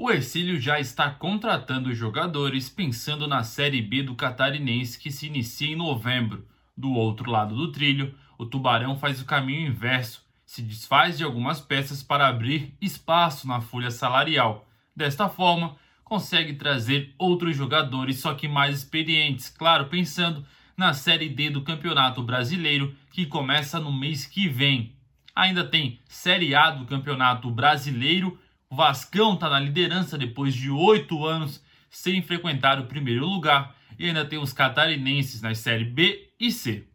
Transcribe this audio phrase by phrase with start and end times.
[0.00, 5.72] O Ercílio já está contratando jogadores pensando na Série B do Catarinense que se inicia
[5.72, 6.46] em novembro.
[6.76, 11.60] Do outro lado do trilho, o Tubarão faz o caminho inverso, se desfaz de algumas
[11.60, 14.68] peças para abrir espaço na folha salarial.
[14.94, 15.74] Desta forma,
[16.04, 20.46] consegue trazer outros jogadores, só que mais experientes, claro, pensando
[20.76, 24.92] na Série D do Campeonato Brasileiro, que começa no mês que vem.
[25.34, 28.38] Ainda tem Série A do Campeonato Brasileiro
[28.70, 34.06] o Vascão está na liderança depois de oito anos sem frequentar o primeiro lugar e
[34.06, 36.86] ainda tem os catarinenses nas séries B e C.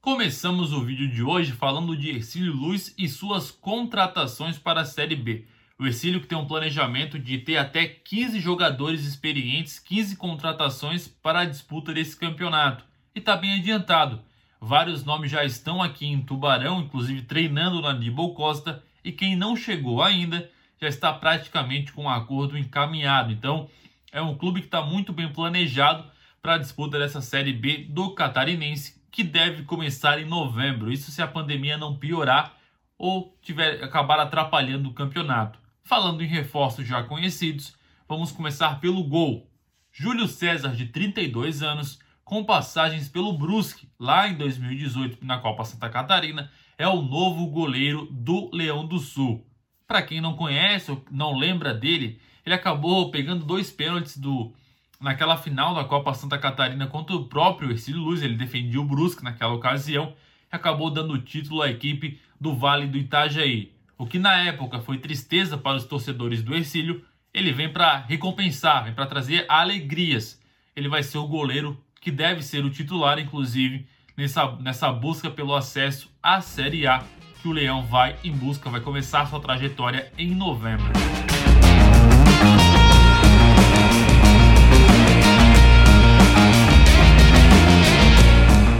[0.00, 5.16] Começamos o vídeo de hoje falando de Ercílio Luz e suas contratações para a Série
[5.16, 5.44] B.
[5.78, 11.40] O Ercílio que tem um planejamento de ter até 15 jogadores experientes, 15 contratações para
[11.40, 12.84] a disputa desse campeonato.
[13.14, 14.22] E está bem adiantado.
[14.66, 19.54] Vários nomes já estão aqui em Tubarão, inclusive treinando na Aníbal Costa, e quem não
[19.54, 20.50] chegou ainda
[20.82, 23.30] já está praticamente com um acordo encaminhado.
[23.32, 23.70] Então,
[24.10, 26.04] é um clube que está muito bem planejado
[26.42, 30.92] para a disputa dessa Série B do Catarinense, que deve começar em novembro.
[30.92, 32.56] Isso se a pandemia não piorar
[32.98, 35.60] ou tiver acabar atrapalhando o campeonato.
[35.84, 37.76] Falando em reforços já conhecidos,
[38.08, 39.48] vamos começar pelo gol.
[39.92, 45.88] Júlio César, de 32 anos, com passagens pelo Brusque lá em 2018 na Copa Santa
[45.88, 49.46] Catarina, é o novo goleiro do Leão do Sul.
[49.86, 54.52] Para quem não conhece ou não lembra dele, ele acabou pegando dois pênaltis do
[55.00, 59.22] naquela final da Copa Santa Catarina contra o próprio Ercílio Luz, ele defendia o Brusque
[59.22, 60.12] naquela ocasião
[60.52, 63.72] e acabou dando o título à equipe do Vale do Itajaí.
[63.96, 68.82] O que na época foi tristeza para os torcedores do Ercílio, ele vem para recompensar,
[68.82, 70.42] vem para trazer alegrias.
[70.74, 73.84] Ele vai ser o goleiro que deve ser o titular, inclusive,
[74.16, 77.02] nessa, nessa busca pelo acesso à Série A,
[77.42, 80.86] que o Leão vai em busca, vai começar sua trajetória em novembro.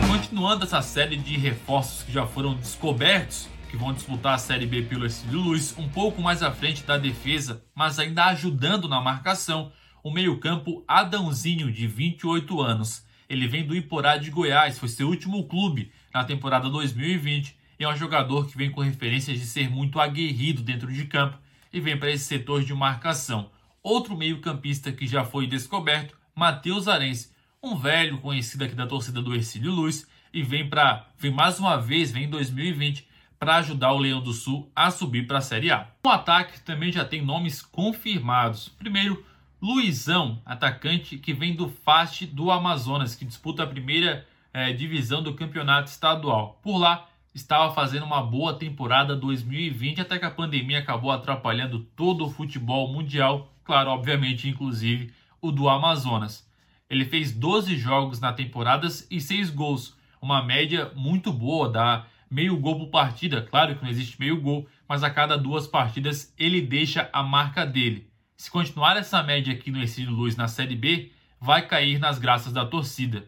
[0.08, 4.82] Continuando essa série de reforços que já foram descobertos, que vão disputar a Série B
[4.82, 9.72] pelo Estilo Luz, um pouco mais à frente da defesa, mas ainda ajudando na marcação,
[10.00, 13.04] o meio-campo Adãozinho, de 28 anos.
[13.28, 17.88] Ele vem do Iporá de Goiás, foi seu último clube na temporada 2020 e é
[17.88, 21.38] um jogador que vem com referências de ser muito aguerrido dentro de campo
[21.72, 23.50] e vem para esse setor de marcação.
[23.82, 27.30] Outro meio-campista que já foi descoberto, Matheus Arense,
[27.62, 31.76] um velho conhecido aqui da torcida do Ercílio Luz e vem para vem mais uma
[31.76, 33.06] vez, vem em 2020
[33.38, 35.88] para ajudar o Leão do Sul a subir para a Série A.
[36.04, 38.68] No ataque também já tem nomes confirmados.
[38.68, 39.24] Primeiro,
[39.60, 45.34] Luizão, atacante que vem do Fast do Amazonas, que disputa a primeira é, divisão do
[45.34, 46.60] campeonato estadual.
[46.62, 52.26] Por lá, estava fazendo uma boa temporada 2020, até que a pandemia acabou atrapalhando todo
[52.26, 56.46] o futebol mundial, claro, obviamente, inclusive o do Amazonas.
[56.88, 62.58] Ele fez 12 jogos na temporada e 6 gols, uma média muito boa, dá meio
[62.58, 63.40] gol por partida.
[63.40, 67.64] Claro que não existe meio gol, mas a cada duas partidas ele deixa a marca
[67.64, 68.06] dele.
[68.36, 71.10] Se continuar essa média aqui no Ercílio Luz na Série B,
[71.40, 73.26] vai cair nas graças da torcida.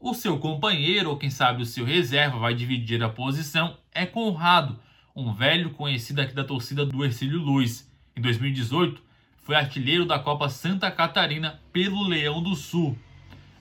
[0.00, 4.76] O seu companheiro, ou quem sabe o seu reserva, vai dividir a posição, é Conrado,
[5.14, 7.88] um velho conhecido aqui da torcida do Ercílio Luz.
[8.16, 9.00] Em 2018,
[9.40, 12.98] foi artilheiro da Copa Santa Catarina pelo Leão do Sul.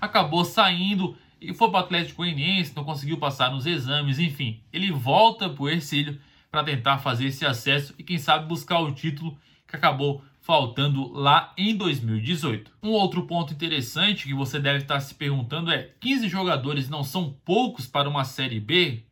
[0.02, 4.60] Acabou saindo e foi para o Atlético Goianiense, não conseguiu passar nos exames, enfim.
[4.74, 6.20] Ele volta para o Ercílio
[6.50, 11.54] para tentar fazer esse acesso e quem sabe buscar o título que acabou faltando lá
[11.58, 12.70] em 2018.
[12.84, 17.34] Um outro ponto interessante que você deve estar se perguntando é: 15 jogadores não são
[17.46, 19.04] poucos para uma Série B?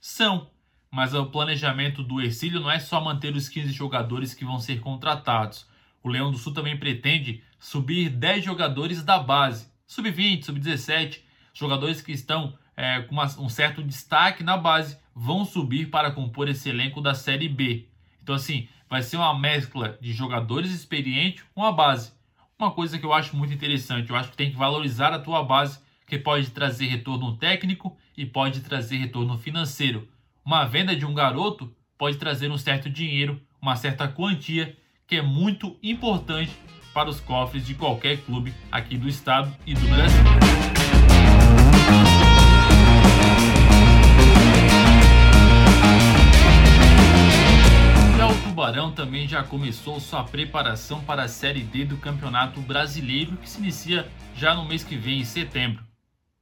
[0.00, 0.50] São,
[0.90, 4.80] mas o planejamento do Ercílio não é só manter os 15 jogadores que vão ser
[4.80, 5.66] contratados.
[6.02, 11.20] O Leão do Sul também pretende subir 10 jogadores da base, sub-20, sub-17,
[11.52, 16.48] jogadores que estão é, com uma, um certo destaque na base vão subir para compor
[16.48, 17.86] esse elenco da Série B.
[18.22, 22.12] Então, assim, vai ser uma mescla de jogadores experientes com a base.
[22.56, 25.42] Uma coisa que eu acho muito interessante, eu acho que tem que valorizar a tua
[25.42, 30.08] base, que pode trazer retorno técnico e pode trazer retorno financeiro.
[30.46, 35.22] Uma venda de um garoto pode trazer um certo dinheiro, uma certa quantia, que é
[35.22, 36.52] muito importante
[36.92, 40.63] para os cofres de qualquer clube aqui do estado e do Brasil.
[48.64, 53.60] Tubarão também já começou sua preparação para a Série D do Campeonato Brasileiro, que se
[53.60, 55.84] inicia já no mês que vem, em setembro.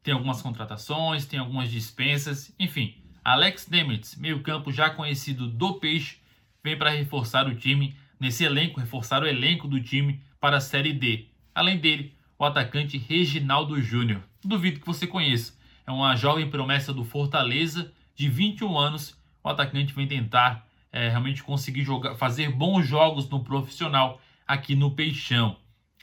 [0.05, 6.19] Tem algumas contratações, tem algumas dispensas, enfim, Alex Nemitz, meio-campo já conhecido do Peixe,
[6.63, 10.93] vem para reforçar o time nesse elenco, reforçar o elenco do time para a Série
[10.93, 11.27] D.
[11.53, 14.23] Além dele, o atacante Reginaldo Júnior.
[14.45, 15.59] Duvido que você conheça.
[15.85, 19.21] É uma jovem promessa do Fortaleza, de 21 anos.
[19.43, 24.91] O atacante vem tentar é, realmente conseguir jogar, fazer bons jogos no profissional aqui no
[24.91, 25.57] Peixão.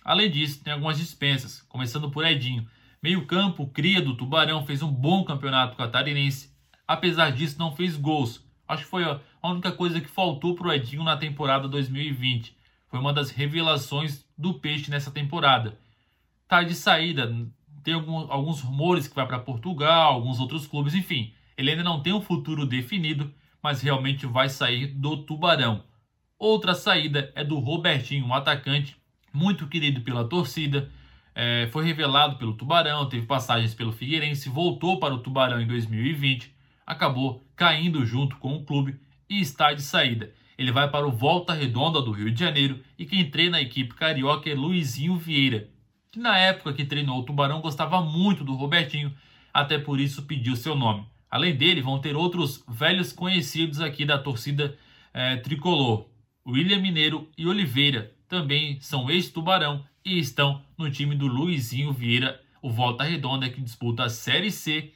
[0.04, 2.68] Além disso, tem algumas dispensas, começando por Edinho.
[3.02, 6.52] Meio campo, cria do Tubarão, fez um bom campeonato catarinense.
[6.88, 8.44] Apesar disso, não fez gols.
[8.68, 12.56] Acho que foi a única coisa que faltou para o Edinho na temporada 2020.
[12.88, 15.78] Foi uma das revelações do Peixe nessa temporada.
[16.48, 17.32] Tá de saída,
[17.84, 21.34] tem alguns rumores que vai para Portugal, alguns outros clubes, enfim.
[21.56, 25.84] Ele ainda não tem um futuro definido, mas realmente vai sair do Tubarão.
[26.38, 28.96] Outra saída é do Robertinho, um atacante
[29.34, 30.90] muito querido pela torcida.
[31.36, 36.54] É, foi revelado pelo Tubarão, teve passagens pelo Figueirense, voltou para o Tubarão em 2020,
[36.86, 40.34] acabou caindo junto com o clube e está de saída.
[40.58, 43.94] Ele vai para o Volta Redonda do Rio de Janeiro e quem treina a equipe
[43.94, 45.70] carioca é Luizinho Vieira,
[46.12, 49.14] que na época que treinou o Tubarão gostava muito do Robertinho,
[49.54, 51.06] até por isso pediu seu nome.
[51.30, 54.78] Além dele, vão ter outros velhos conhecidos aqui da torcida
[55.14, 56.08] é, tricolor.
[56.48, 62.72] William Mineiro e Oliveira também são ex-tubarão e estão no time do Luizinho Vieira, o
[62.72, 64.92] Volta Redonda, que disputa a Série C.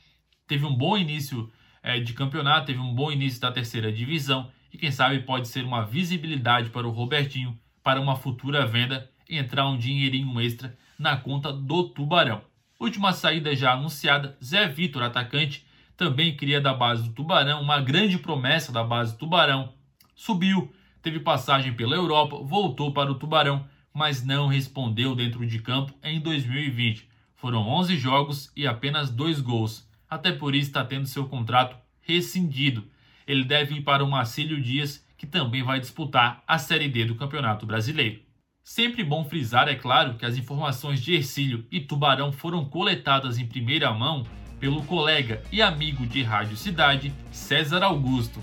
[0.48, 1.52] Teve um bom início
[1.82, 5.64] é, de campeonato, teve um bom início da terceira divisão e quem sabe pode ser
[5.64, 11.18] uma visibilidade para o Robertinho para uma futura venda e entrar um dinheirinho extra na
[11.18, 12.42] conta do Tubarão.
[12.80, 15.66] Última saída já anunciada, Zé Vitor, atacante,
[15.96, 19.74] também cria da base do Tubarão, uma grande promessa da base do Tubarão.
[20.16, 25.94] Subiu, teve passagem pela Europa, voltou para o Tubarão, mas não respondeu dentro de campo
[26.04, 27.08] em 2020.
[27.36, 29.88] Foram 11 jogos e apenas 2 gols.
[30.10, 32.88] Até por isso está tendo seu contrato rescindido.
[33.28, 37.16] Ele deve ir para o Marcílio Dias, que também vai disputar a Série D do
[37.16, 38.22] Campeonato Brasileiro.
[38.64, 43.46] Sempre bom frisar, é claro, que as informações de Ercílio e Tubarão foram coletadas em
[43.46, 44.26] primeira mão
[44.64, 48.42] pelo colega e amigo de Rádio Cidade, César Augusto.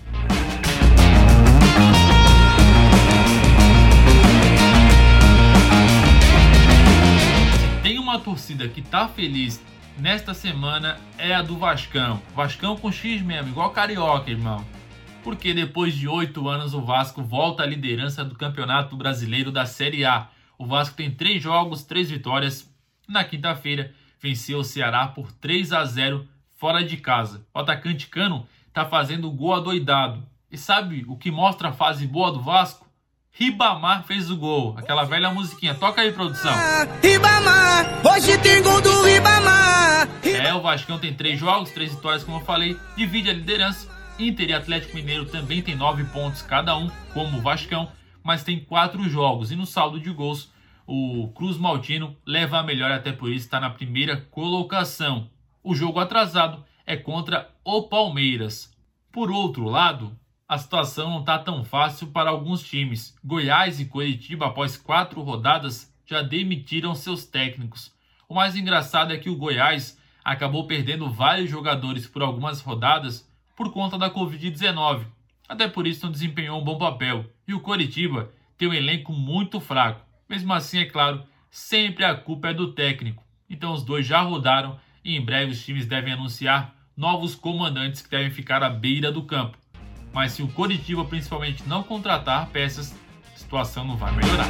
[7.83, 9.65] Tem uma torcida que tá feliz
[9.97, 12.21] nesta semana é a do Vascão.
[12.37, 14.63] Vascão com X mesmo, igual carioca, irmão
[15.25, 20.05] porque depois de oito anos o Vasco volta à liderança do Campeonato Brasileiro da Série
[20.05, 20.29] A.
[20.59, 22.71] O Vasco tem três jogos, três vitórias.
[23.07, 26.27] Na quinta-feira, venceu o Ceará por 3 a 0
[26.59, 27.47] fora de casa.
[27.55, 30.23] O atacante Cano está fazendo o gol adoidado.
[30.51, 32.87] E sabe o que mostra a fase boa do Vasco?
[33.33, 34.75] Ribamar fez o gol.
[34.77, 35.75] Aquela velha musiquinha.
[35.75, 36.53] Toca aí, produção.
[37.03, 40.09] Ribamar, hoje tem gol do Ribamar.
[40.23, 42.77] É, o Vascão tem três jogos, três vitórias, como eu falei.
[42.97, 43.89] Divide a liderança
[44.21, 47.91] Inter e Atlético Mineiro também tem 9 pontos cada um, como o Vascão,
[48.23, 49.51] mas tem 4 jogos.
[49.51, 50.51] E no saldo de gols,
[50.93, 55.31] o Cruz Maltino leva a melhor, até por isso está na primeira colocação.
[55.63, 58.77] O jogo atrasado é contra o Palmeiras.
[59.13, 63.17] Por outro lado, a situação não está tão fácil para alguns times.
[63.25, 67.95] Goiás e Curitiba, após quatro rodadas, já demitiram seus técnicos.
[68.29, 73.73] O mais engraçado é que o Goiás acabou perdendo vários jogadores por algumas rodadas por
[73.73, 75.07] conta da Covid-19.
[75.49, 77.27] Até por isso não desempenhou um bom papel.
[77.47, 80.10] E o Coritiba tem um elenco muito fraco.
[80.31, 83.21] Mesmo assim, é claro, sempre a culpa é do técnico.
[83.51, 88.09] Então os dois já rodaram e em breve os times devem anunciar novos comandantes que
[88.09, 89.59] devem ficar à beira do campo.
[90.13, 92.95] Mas se o Coritiba principalmente não contratar peças,
[93.35, 94.47] a situação não vai melhorar.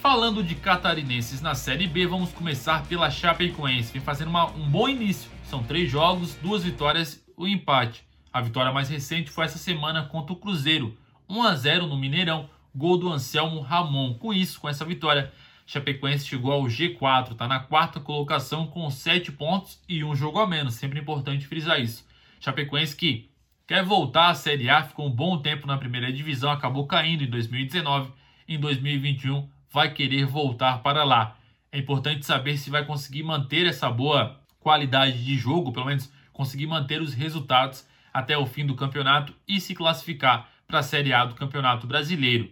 [0.00, 4.88] Falando de catarinenses na Série B, vamos começar pela Chapecoense, vem fazendo uma, um bom
[4.88, 5.30] início.
[5.44, 8.04] São três jogos, duas vitórias um empate.
[8.32, 10.96] A vitória mais recente foi essa semana contra o Cruzeiro,
[11.28, 14.14] 1 a 0 no Mineirão, gol do Anselmo Ramon.
[14.14, 15.32] Com isso, com essa vitória,
[15.66, 20.46] Chapecoense chegou ao G4, está na quarta colocação com sete pontos e um jogo a
[20.46, 20.74] menos.
[20.74, 22.06] Sempre importante frisar isso.
[22.38, 23.28] Chapecoense que
[23.66, 27.30] quer voltar à Série A, ficou um bom tempo na primeira divisão, acabou caindo em
[27.30, 28.12] 2019.
[28.48, 31.36] Em 2021 vai querer voltar para lá.
[31.72, 36.66] É importante saber se vai conseguir manter essa boa qualidade de jogo, pelo menos conseguir
[36.66, 41.24] manter os resultados até o fim do campeonato e se classificar para a Série A
[41.24, 42.50] do Campeonato Brasileiro.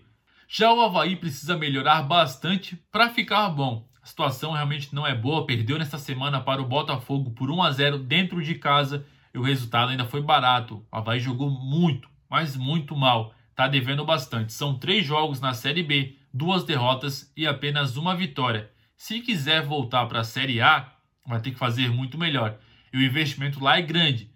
[0.49, 3.87] Já o Havaí precisa melhorar bastante para ficar bom.
[4.03, 7.71] A situação realmente não é boa, perdeu nesta semana para o Botafogo por 1 a
[7.73, 10.85] 0 dentro de casa e o resultado ainda foi barato.
[10.91, 13.35] O Havaí jogou muito, mas muito mal.
[13.51, 14.53] Está devendo bastante.
[14.53, 18.71] São três jogos na Série B, duas derrotas e apenas uma vitória.
[18.97, 20.93] Se quiser voltar para a Série A,
[21.27, 22.59] vai ter que fazer muito melhor.
[22.95, 24.31] E o investimento lá é grande.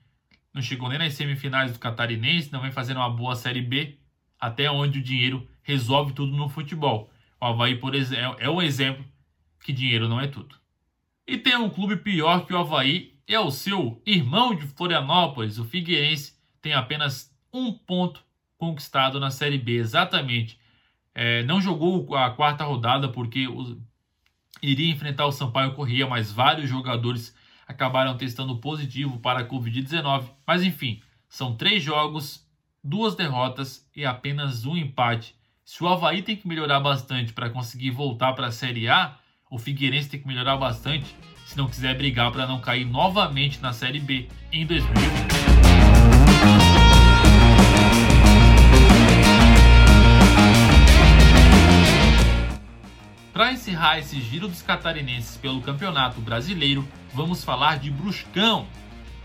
[0.52, 4.00] Não chegou nem nas semifinais do Catarinense, não vem fazendo uma boa Série B,
[4.36, 7.08] até onde o dinheiro resolve tudo no futebol.
[7.40, 9.04] O Havaí, por exemplo, é um exemplo
[9.62, 10.56] que dinheiro não é tudo.
[11.24, 15.64] E tem um clube pior que o Havaí, é o seu irmão de Florianópolis, o
[15.64, 18.24] Figueirense, tem apenas um ponto
[18.56, 20.58] conquistado na Série B, exatamente.
[21.14, 23.80] É, não jogou a quarta rodada porque o,
[24.60, 27.38] iria enfrentar o Sampaio Corrêa, mas vários jogadores
[27.68, 30.25] acabaram testando positivo para a Covid-19.
[30.46, 32.48] Mas enfim, são três jogos,
[32.82, 35.37] duas derrotas e apenas um empate.
[35.62, 39.18] Se o Havaí tem que melhorar bastante para conseguir voltar para a Série A,
[39.50, 43.72] o Figueirense tem que melhorar bastante se não quiser brigar para não cair novamente na
[43.72, 45.38] Série B em 2020.
[53.38, 58.66] Para encerrar esse giro dos catarinenses pelo Campeonato Brasileiro, vamos falar de Bruscão.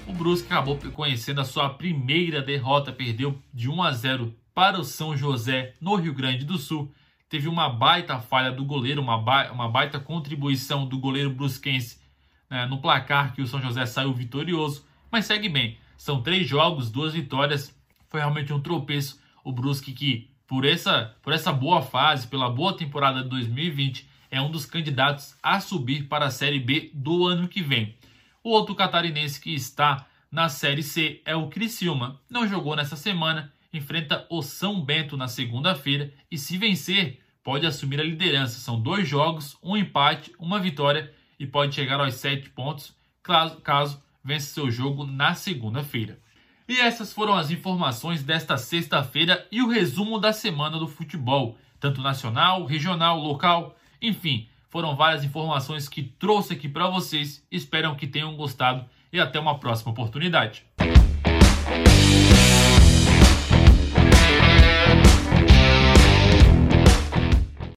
[0.05, 4.83] O Brusque acabou conhecendo a sua primeira derrota, perdeu de 1 a 0 para o
[4.83, 6.93] São José no Rio Grande do Sul.
[7.27, 11.99] Teve uma baita falha do goleiro, uma, ba uma baita contribuição do goleiro brusquense
[12.47, 15.79] né, no placar que o São José saiu vitorioso, mas segue bem.
[15.97, 17.75] São três jogos, duas vitórias.
[18.09, 19.19] Foi realmente um tropeço.
[19.43, 24.41] O Brusque que por essa, por essa boa fase, pela boa temporada de 2020, é
[24.41, 27.95] um dos candidatos a subir para a Série B do ano que vem.
[28.43, 32.19] O outro catarinense que está na Série C é o Criciúma.
[32.29, 37.99] Não jogou nessa semana, enfrenta o São Bento na segunda-feira e se vencer, pode assumir
[37.99, 38.59] a liderança.
[38.59, 44.03] São dois jogos, um empate, uma vitória e pode chegar aos sete pontos caso, caso
[44.23, 46.19] vença seu jogo na segunda-feira.
[46.67, 52.01] E essas foram as informações desta sexta-feira e o resumo da semana do futebol, tanto
[52.01, 57.45] nacional, regional, local, enfim, foram várias informações que trouxe aqui para vocês.
[57.51, 60.65] Espero que tenham gostado e até uma próxima oportunidade.